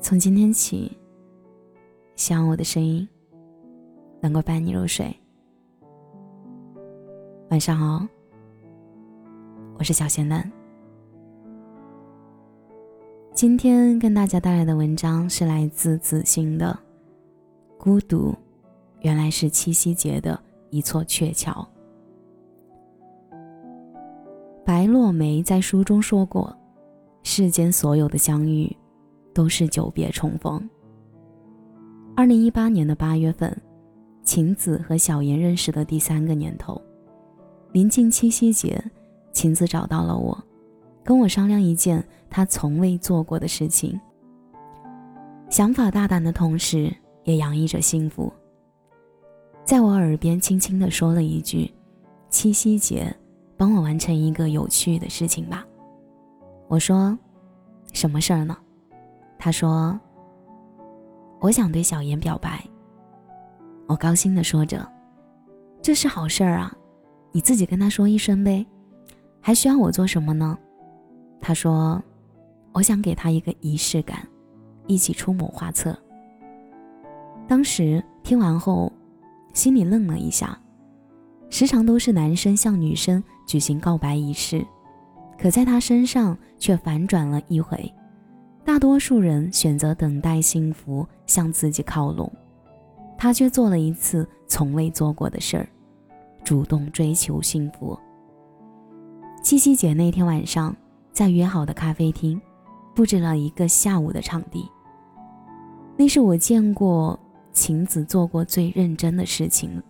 [0.00, 0.96] 从今天起，
[2.14, 3.06] 希望我的声音
[4.20, 5.14] 能够伴你入睡。
[7.50, 8.06] 晚上好，
[9.76, 10.50] 我是小仙嫩。
[13.32, 16.78] 今天跟大家带来的文章是来自子欣的
[17.82, 18.34] 《孤独
[19.00, 20.40] 原来是七夕节的
[20.70, 21.68] 一座鹊桥》。
[24.64, 26.56] 白落梅在书中说过
[27.24, 28.74] ：“世间所有的相遇，
[29.38, 30.68] 都是久别重逢。”
[32.16, 33.56] 二零一八年的八月份，
[34.24, 36.82] 晴子和小妍认识的第三个年头。
[37.70, 38.82] 临近七夕节，
[39.32, 40.36] 晴子找到了我，
[41.04, 44.00] 跟我商量一件她从未做过的事情。
[45.48, 48.32] 想法大胆的同时，也洋溢着幸福。
[49.64, 51.72] 在我耳边轻轻地说了一句
[52.28, 53.14] ：“七夕节，
[53.56, 55.64] 帮我完成一个有趣的事情吧。”
[56.66, 57.16] 我说
[57.94, 58.56] ：“什么事儿呢？”
[59.38, 59.98] 他说
[61.40, 62.62] ：“我想对小妍表白。”
[63.86, 64.86] 我高兴地说着
[65.80, 66.74] ：“这是好事儿啊。”
[67.30, 68.66] 你自己跟他说一声呗，
[69.40, 70.58] 还需要我做什么呢？
[71.40, 72.02] 他说
[72.72, 74.26] ：“我想给他一个仪式感，
[74.86, 75.96] 一起出谋划策。”
[77.46, 78.90] 当时听完后，
[79.52, 80.58] 心里愣了一下。
[81.50, 84.66] 时常都是男生向女生举行告白仪式，
[85.38, 87.94] 可在他身上却反转了一回。
[88.68, 92.30] 大多数人选择等待幸福向自己靠拢，
[93.16, 95.66] 他却做了一次从未做过的事儿。
[96.44, 97.98] 主动追求幸福。
[99.42, 100.76] 七夕节那天晚上，
[101.12, 102.38] 在约好的咖啡厅，
[102.94, 104.68] 布置了一个下午的场地。
[105.96, 107.18] 那是我见过
[107.54, 109.82] 晴子做过最认真的事情。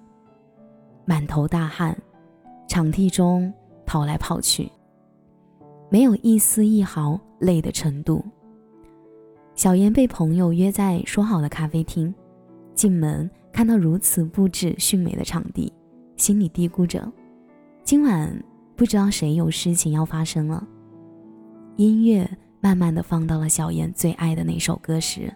[1.05, 1.98] 满头大汗，
[2.69, 3.53] 场地中
[3.85, 4.70] 跑来跑去，
[5.91, 8.25] 没有一丝一毫累的程度。
[9.59, 12.14] 小妍被朋友约在说好的咖啡厅，
[12.77, 15.73] 进门看到如此布置迅美的场地。
[16.17, 17.11] 心里嘀咕着，
[17.83, 18.33] 今晚
[18.77, 20.64] 不知道谁有事情要发生了。
[21.74, 22.30] 音乐
[22.61, 25.29] 慢慢的放到了小妍最爱的那首歌时，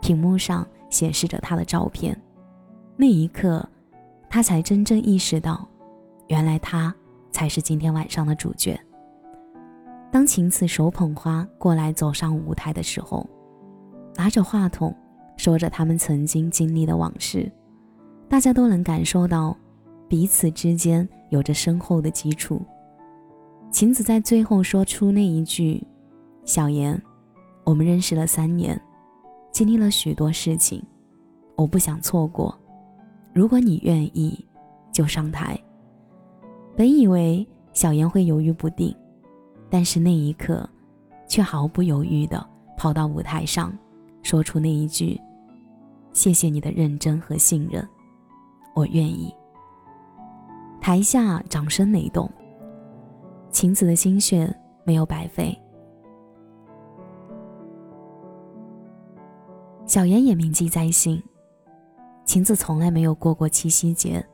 [0.00, 2.18] 屏幕上显示着她的照片。
[2.96, 3.68] 那一刻，
[4.30, 5.68] 他才真正意识到，
[6.28, 6.94] 原来她
[7.30, 8.80] 才是今天晚上的主角。
[10.10, 13.28] 当晴子手捧花过来走上舞台的时候，
[14.16, 14.94] 拿着话筒
[15.36, 17.50] 说着他们曾经经历的往事，
[18.28, 19.56] 大家都能感受到。
[20.08, 22.60] 彼此之间有着深厚的基础。
[23.70, 25.82] 晴子在最后说出那一句
[26.44, 27.00] ：“小妍，
[27.64, 28.78] 我们认识了三年，
[29.50, 30.84] 经历了许多事情，
[31.56, 32.54] 我不想错过。
[33.32, 34.38] 如果你愿意，
[34.92, 35.58] 就上台。”
[36.76, 38.94] 本以为小妍会犹豫不定，
[39.70, 40.68] 但是那一刻，
[41.26, 42.46] 却毫不犹豫地
[42.76, 43.72] 跑到舞台上，
[44.22, 45.20] 说出那一句
[46.12, 47.86] ：“谢谢你的认真和信任，
[48.74, 49.34] 我愿意。”
[50.80, 52.30] 台下掌声雷动，
[53.50, 54.52] 晴子的心血
[54.84, 55.56] 没有白费。
[59.86, 61.22] 小妍也铭记在心，
[62.24, 64.24] 晴子从来没有过过七夕节，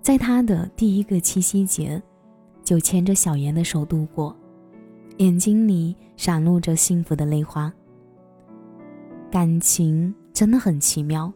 [0.00, 2.00] 在她的第一个七夕节，
[2.62, 4.34] 就牵着小妍的手度过，
[5.18, 7.72] 眼睛里闪露着幸福的泪花。
[9.36, 11.30] 感情真的很奇妙，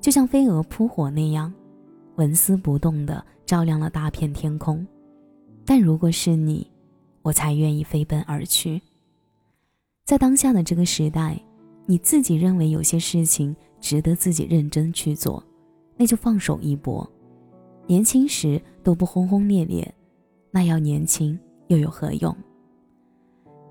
[0.00, 1.54] 就像飞蛾扑火那样，
[2.16, 3.24] 纹丝不动的。
[3.46, 4.84] 照亮了大片天空，
[5.64, 6.68] 但如果是你，
[7.22, 8.82] 我才愿意飞奔而去。
[10.04, 11.40] 在当下的这个时代，
[11.86, 15.40] 你自己认为有些事情值得自己认真去做，
[15.96, 17.08] 那就放手一搏。
[17.86, 19.94] 年轻时都不轰轰烈烈，
[20.50, 21.38] 那要年轻
[21.68, 22.36] 又有何用？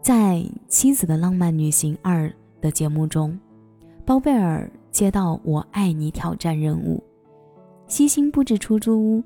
[0.01, 0.35] 在
[0.69, 2.29] 《妻子的浪漫旅行二》
[2.61, 3.37] 的节目中，
[4.07, 7.03] 包贝尔接到“我爱你”挑战任务，
[7.87, 9.21] 悉心布置出租屋。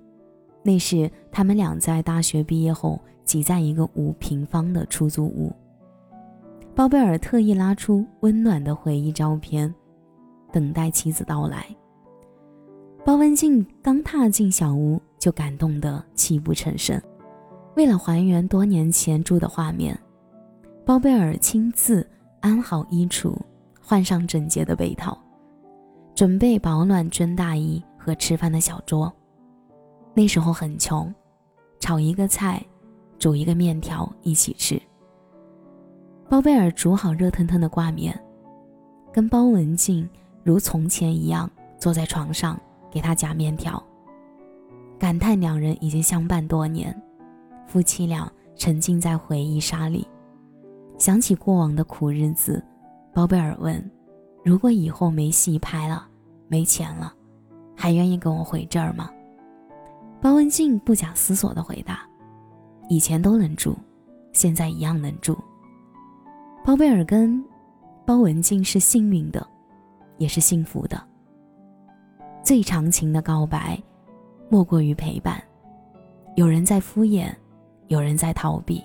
[0.63, 5.53] 那是他们俩在大学毕业后挤在一个五平方的出租屋。
[6.73, 9.71] 包贝尔特意拉出温暖的回忆照片，
[10.51, 11.63] 等待妻子到来。
[13.05, 16.99] 包文婧刚踏进小屋，就感动得泣不成声。
[17.75, 19.95] 为了还原多年前住的画面，
[20.83, 22.03] 包贝尔亲自
[22.39, 23.35] 安好衣橱，
[23.81, 25.17] 换上整洁的被套，
[26.15, 29.11] 准备保暖军大衣和吃饭的小桌。
[30.13, 31.13] 那时候很穷，
[31.79, 32.63] 炒一个菜，
[33.17, 34.81] 煮一个面条一起吃。
[36.29, 38.17] 包贝尔煮好热腾腾的挂面，
[39.11, 40.07] 跟包文婧
[40.43, 43.81] 如从前一样坐在床上给他夹面条，
[44.97, 46.95] 感叹两人已经相伴多年，
[47.67, 50.07] 夫妻俩沉浸在回忆杀里，
[50.97, 52.63] 想起过往的苦日子，
[53.13, 53.91] 包贝尔问
[54.43, 56.07] ：“如果以后没戏拍了，
[56.47, 57.13] 没钱了，
[57.75, 59.09] 还愿意跟我回这儿吗？”
[60.21, 62.07] 包文婧不假思索地回答
[62.87, 63.75] ：“以前都能住，
[64.33, 65.37] 现在一样能住。”
[66.63, 67.43] 包贝尔跟
[68.05, 69.45] 包文婧是幸运的，
[70.17, 71.01] 也是幸福的。
[72.43, 73.81] 最长情的告白，
[74.49, 75.41] 莫过于陪伴。
[76.35, 77.33] 有人在敷衍，
[77.87, 78.83] 有人在逃避，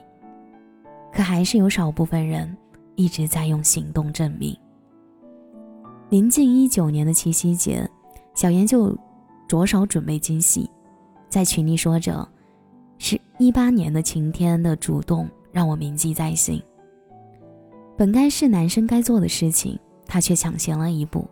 [1.13, 2.57] 可还是有少部分人
[2.97, 4.57] 一直在用行动证明。
[6.09, 7.89] 临近一九年的七夕节，
[8.35, 8.97] 小妍就
[9.47, 10.69] 着手准备惊喜。
[11.29, 12.27] 在群里说着
[12.99, 16.63] ：“是一八年的晴天的主动让我铭记在心。
[17.97, 21.27] 本该是男生该做的事情，他却抢先了一步。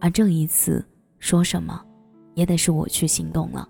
[0.00, 0.84] 而这一次，
[1.18, 1.84] 说什么，
[2.34, 3.68] 也得是我去行动了。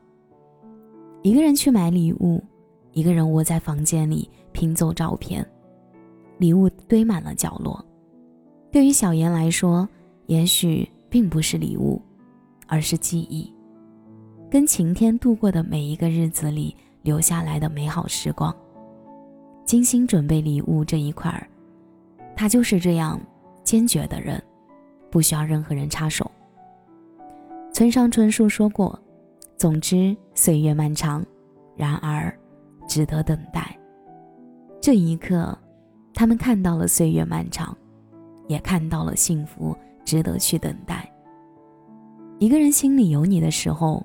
[1.22, 2.44] 一个人去买礼物，
[2.92, 5.44] 一个人窝在房间里拼凑照片，
[6.38, 7.84] 礼物堆满了角落。
[8.70, 9.88] 对于小妍来说，
[10.26, 12.00] 也许并不是礼物，
[12.66, 13.52] 而是记忆。”
[14.50, 18.54] 跟晴天度过的每一个日子里留下来的美好时光，
[19.64, 21.46] 精心准备礼物这一块儿，
[22.34, 23.20] 他就是这样
[23.62, 24.42] 坚决的人，
[25.10, 26.30] 不需要任何人插手。
[27.74, 28.98] 村上春树说过
[29.58, 31.24] ：“总之，岁月漫长，
[31.76, 32.34] 然而
[32.88, 33.78] 值得等待。”
[34.80, 35.56] 这一刻，
[36.18, 37.76] 他们看到了岁月漫长，
[38.48, 41.08] 也看到了幸福值得去等待。
[42.40, 44.04] 一个人心里有你的时候。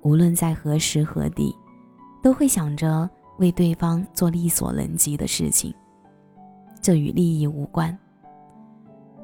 [0.00, 1.54] 无论在何时何地，
[2.22, 5.74] 都会想着为对方做力所能及的事情。
[6.80, 7.94] 这与利益无关。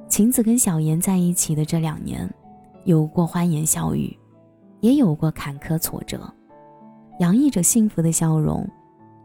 [0.06, 2.30] 晴子跟小妍在一起的这两年，
[2.84, 4.14] 有过欢言笑语，
[4.80, 6.30] 也有过坎坷挫折，
[7.18, 8.68] 洋溢着幸福的笑容。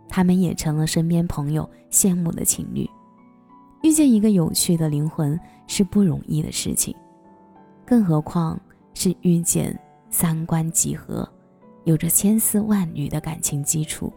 [0.08, 2.90] 他们也成了身边朋友羡慕的情侣。
[3.84, 6.96] 遇见一个有趣的灵魂是不容易的事情，
[7.86, 8.60] 更何况
[8.94, 9.78] 是遇见
[10.10, 11.28] 三观几合。
[11.84, 14.14] 有着千丝万缕的感情基础，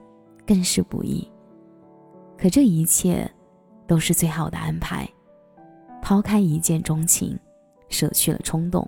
[0.47, 1.27] 更是不易。
[2.37, 3.31] 可这一切，
[3.87, 5.09] 都是最好的安排。
[6.03, 7.39] 抛开一见钟情，
[7.89, 8.87] 舍去了冲动，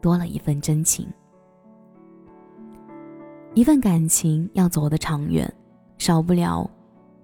[0.00, 1.06] 多了一份真情。
[3.52, 5.52] 一份感情要走得长远，
[5.98, 6.70] 少不了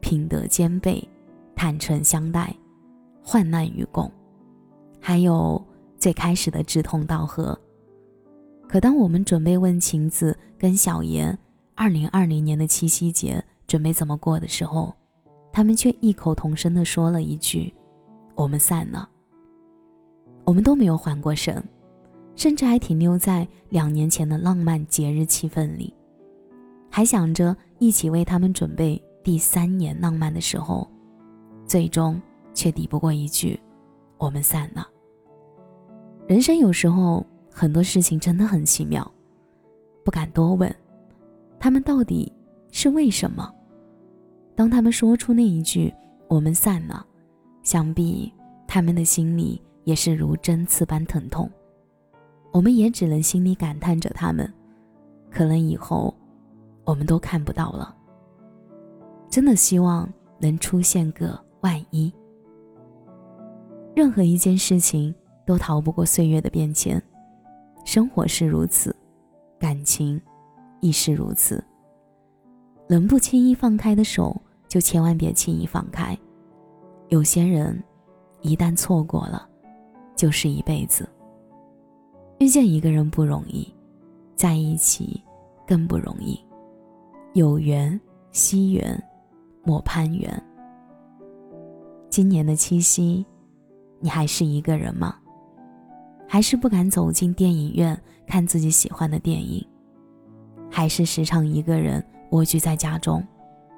[0.00, 1.02] 品德兼备、
[1.56, 2.54] 坦诚相待、
[3.24, 4.10] 患难与共，
[5.00, 5.60] 还有
[5.96, 7.58] 最开始的志同道合。
[8.68, 11.36] 可当我们准备问晴子跟小妍，
[11.74, 14.94] 二零二零年的七夕节准备怎么过的时候，
[15.50, 17.72] 他们却异口同声地说了一句
[18.36, 19.08] ：“我们散了。”
[20.44, 21.62] 我们都没有缓过神，
[22.36, 25.94] 甚至还停留在两年前的浪漫节日气氛里，
[26.90, 30.86] 还想着一起为他们准备第三年浪漫的时候，
[31.66, 32.20] 最终
[32.54, 33.60] 却抵不过一句
[34.16, 34.88] ：“我们散了。”
[36.26, 37.22] 人生有时候。
[37.56, 39.08] 很多事情真的很奇妙，
[40.04, 40.74] 不敢多问，
[41.56, 42.30] 他们到底
[42.72, 43.48] 是为什么？
[44.56, 45.94] 当他们说出那一句
[46.26, 47.06] “我们散了”，
[47.62, 48.32] 想必
[48.66, 51.48] 他们的心里也是如针刺般疼痛。
[52.50, 54.52] 我们也只能心里感叹着他们，
[55.30, 56.12] 可能以后
[56.82, 57.94] 我们都看不到了。
[59.30, 62.12] 真的希望能出现个万一。
[63.94, 65.14] 任何一件事情
[65.46, 67.00] 都逃不过岁月的变迁。
[67.84, 68.94] 生活是如此，
[69.58, 70.20] 感情
[70.80, 71.62] 亦是如此。
[72.88, 76.18] 能不轻易放开的手，就千万别轻易放开。
[77.08, 77.82] 有些人，
[78.40, 79.48] 一旦错过了，
[80.16, 81.08] 就是一辈子。
[82.38, 83.72] 遇见一个人不容易，
[84.34, 85.22] 在一起
[85.66, 86.38] 更不容易。
[87.34, 87.98] 有缘
[88.32, 89.00] 惜缘，
[89.62, 90.42] 莫攀缘。
[92.10, 93.24] 今年的七夕，
[94.04, 95.16] 你还是一个人吗？
[96.28, 99.66] 还是不敢走进电影院看自己喜欢的电影，
[100.70, 103.26] 还是时常一个人蜗居在家中，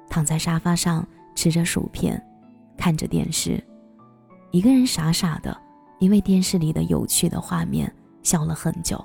[0.09, 2.21] 躺在沙发上吃着薯片，
[2.75, 3.63] 看着电视，
[4.51, 5.57] 一个人傻傻的，
[5.99, 7.89] 因为电视里的有趣的画面
[8.21, 9.01] 笑了很久。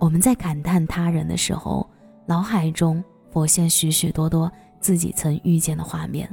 [0.00, 1.86] 我们在感叹他人的时候，
[2.24, 4.50] 脑海中浮现许许多多
[4.80, 6.26] 自己曾遇见的画面，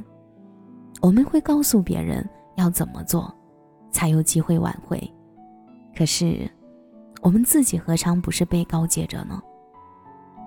[1.02, 3.30] 我们会告诉别人要怎么做，
[3.92, 4.98] 才有机会挽回。
[5.96, 6.50] 可是，
[7.20, 9.40] 我们自己何尝不是被告诫着呢？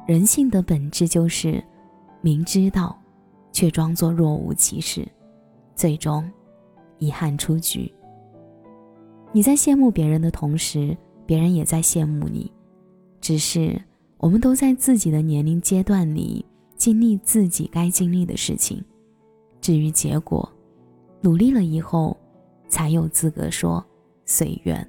[0.05, 1.63] 人性的本质就是
[2.21, 2.99] 明知道，
[3.51, 5.07] 却装作若无其事，
[5.75, 6.29] 最终
[6.99, 7.91] 遗憾出局。
[9.31, 12.51] 你在羡慕别人的同时，别人也在羡慕你。
[13.21, 13.81] 只是
[14.17, 18.83] 我们都在自己的年龄阶段里经历自己该经历的事情。
[19.59, 20.47] 至于结果，
[21.21, 22.15] 努力了以后，
[22.75, 23.81] 才有资格说
[24.25, 24.85] 随缘。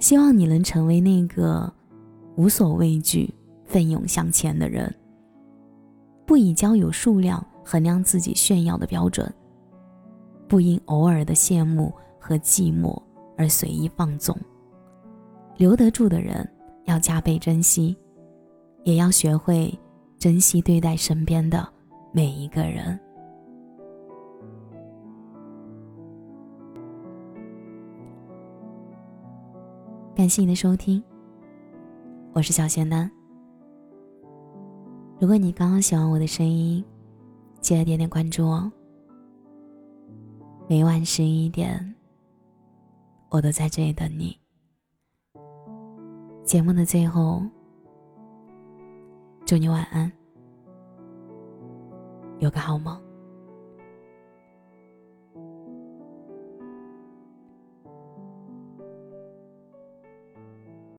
[0.00, 1.72] 希望你能成为那个
[2.34, 3.32] 无所畏惧、
[3.64, 4.92] 奋勇向前的人，
[6.26, 9.32] 不以交友数量衡量自己炫耀的标准，
[10.48, 13.00] 不因偶尔的羡慕和寂寞
[13.38, 14.36] 而随意放纵。
[15.56, 16.44] 留得住的人
[16.86, 17.96] 要加倍珍惜，
[18.82, 19.72] 也要学会
[20.18, 21.64] 珍惜对待身边的
[22.10, 22.98] 每一个人。
[30.24, 31.04] 感谢你的收听，
[32.32, 33.10] 我是小仙丹。
[35.20, 36.82] 如果你刚刚喜欢我的声音，
[37.60, 38.72] 记得点点关注哦。
[40.66, 41.94] 每晚十一点，
[43.28, 44.34] 我都在这里等你。
[46.42, 47.42] 节目的最后，
[49.44, 50.10] 祝你晚安，
[52.38, 52.98] 有个好梦。